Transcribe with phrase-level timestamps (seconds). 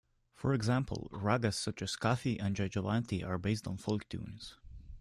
[0.33, 4.55] For example, ragas such as Kafi and Jaijaiwanti are based on folk tunes.